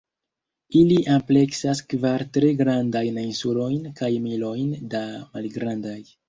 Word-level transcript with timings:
Ili 0.77 0.95
ampleksas 1.15 1.81
kvar 1.93 2.23
tre 2.37 2.49
grandajn 2.61 3.19
insulojn, 3.25 3.77
kaj 4.01 4.11
milojn 4.25 4.73
da 4.95 5.05
malgrandaj. 5.37 6.01